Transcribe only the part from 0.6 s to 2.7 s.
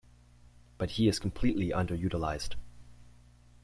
But he is completely under-utilised.